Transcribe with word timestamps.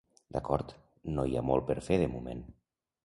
D'acord, 0.35 0.71
no 1.17 1.25
hi 1.33 1.37
ha 1.37 1.43
molt 1.51 1.67
per 1.69 1.77
fer 1.91 2.01
de 2.05 2.09
moment. 2.15 2.43